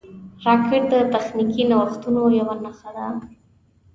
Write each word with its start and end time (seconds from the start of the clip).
راکټ 0.45 0.83
د 0.93 0.93
تخنیکي 1.13 1.63
نوښتونو 1.69 2.21
یوه 2.39 2.55
نښه 2.63 2.89
ده 2.95 3.07